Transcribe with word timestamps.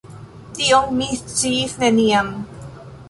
Tion 0.59 0.87
mi 1.01 1.09
sciis 1.19 1.77
neniam. 1.85 2.33